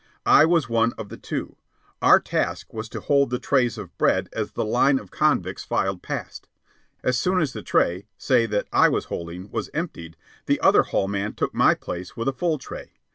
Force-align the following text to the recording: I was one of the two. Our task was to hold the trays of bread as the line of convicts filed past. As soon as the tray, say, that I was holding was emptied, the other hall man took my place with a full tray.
I 0.25 0.45
was 0.45 0.67
one 0.67 0.93
of 0.97 1.09
the 1.09 1.17
two. 1.17 1.57
Our 2.01 2.19
task 2.19 2.73
was 2.73 2.89
to 2.89 3.01
hold 3.01 3.29
the 3.29 3.37
trays 3.37 3.77
of 3.77 3.95
bread 3.99 4.29
as 4.33 4.53
the 4.53 4.65
line 4.65 4.97
of 4.97 5.11
convicts 5.11 5.63
filed 5.63 6.01
past. 6.01 6.47
As 7.03 7.19
soon 7.19 7.39
as 7.39 7.53
the 7.53 7.61
tray, 7.61 8.07
say, 8.17 8.47
that 8.47 8.67
I 8.73 8.89
was 8.89 9.05
holding 9.13 9.51
was 9.51 9.69
emptied, 9.75 10.17
the 10.47 10.59
other 10.59 10.81
hall 10.81 11.07
man 11.07 11.35
took 11.35 11.53
my 11.53 11.75
place 11.75 12.17
with 12.17 12.27
a 12.27 12.33
full 12.33 12.57
tray. 12.57 12.93